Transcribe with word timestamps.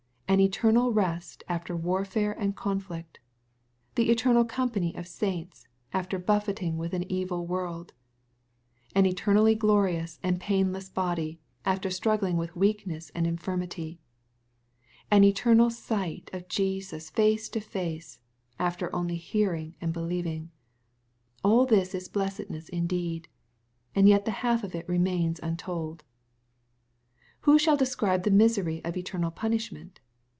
An 0.27 0.39
eternal 0.39 0.93
rest, 0.93 1.43
after 1.49 1.75
warfare 1.75 2.31
and 2.31 2.55
conflict,— 2.55 3.19
the 3.95 4.09
eternal 4.09 4.45
company 4.45 4.95
of 4.95 5.05
saints, 5.05 5.67
after 5.91 6.17
buffeting 6.17 6.77
with 6.77 6.93
an 6.93 7.03
evil 7.11 7.45
world,— 7.45 7.91
an 8.95 9.05
eternally 9.05 9.55
glorious 9.55 10.19
and 10.23 10.39
painless 10.39 10.87
body, 10.87 11.41
after 11.65 11.89
stniggUng 11.89 12.35
with 12.35 12.55
weakness 12.55 13.11
and 13.13 13.27
infirmity,— 13.27 13.99
^an 15.11 15.25
eternal 15.25 15.69
sight 15.69 16.29
of 16.31 16.47
Jesus 16.47 17.09
face 17.09 17.49
to 17.49 17.59
face, 17.59 18.19
after 18.57 18.89
only 18.95 19.19
hearingandbeUeving, 19.19 20.47
aU 21.43 21.65
this 21.65 21.93
is 21.93 22.07
blessedness 22.07 22.69
indeed. 22.69 23.27
And 23.93 24.07
yet 24.07 24.23
the 24.23 24.31
half 24.31 24.63
of 24.63 24.75
it 24.75 24.87
remains 24.87 25.41
untold. 25.43 26.05
Who 27.41 27.59
shall 27.59 27.75
describe 27.75 28.23
the 28.23 28.31
misery 28.31 28.81
of 28.85 28.95
eternal 28.95 29.29
punishment 29.31 29.99